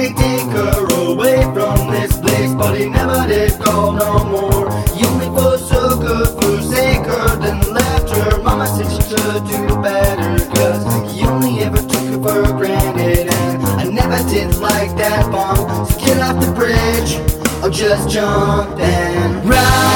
[0.00, 4.70] he'd take her away from this place, but he never did call no more.
[4.94, 8.42] He only forsook her, forsake her, then left her.
[8.42, 13.28] Mama said she should do better, cause he only ever took her for granted.
[13.32, 17.18] And I never did like that bomb, so get off the bridge,
[17.62, 19.87] or just jump and ride.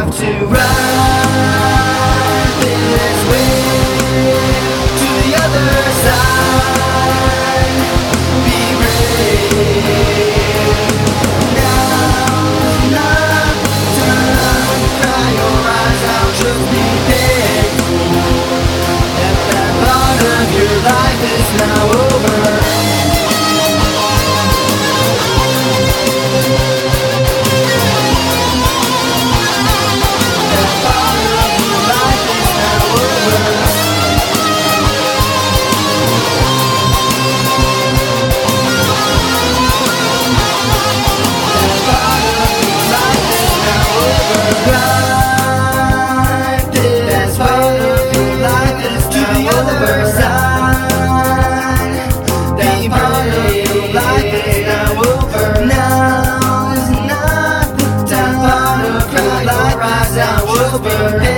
[0.00, 0.56] have to run
[2.90, 3.52] this way
[4.96, 6.59] to the other side.
[60.72, 61.29] over